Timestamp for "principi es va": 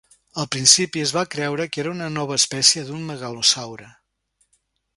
0.53-1.23